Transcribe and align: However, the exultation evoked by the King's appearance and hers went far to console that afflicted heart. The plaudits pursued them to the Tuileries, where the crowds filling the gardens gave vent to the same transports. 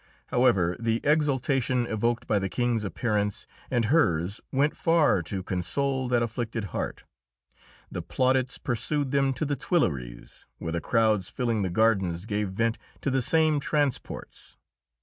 However, 0.29 0.75
the 0.79 0.99
exultation 1.03 1.85
evoked 1.85 2.25
by 2.25 2.39
the 2.39 2.49
King's 2.49 2.83
appearance 2.83 3.45
and 3.69 3.85
hers 3.85 4.41
went 4.51 4.75
far 4.75 5.21
to 5.21 5.43
console 5.43 6.07
that 6.07 6.23
afflicted 6.23 6.63
heart. 6.73 7.03
The 7.91 8.01
plaudits 8.01 8.57
pursued 8.57 9.11
them 9.11 9.31
to 9.33 9.45
the 9.45 9.55
Tuileries, 9.55 10.47
where 10.57 10.71
the 10.71 10.81
crowds 10.81 11.29
filling 11.29 11.61
the 11.61 11.69
gardens 11.69 12.25
gave 12.25 12.49
vent 12.49 12.79
to 13.01 13.11
the 13.11 13.21
same 13.21 13.59
transports. 13.59 14.57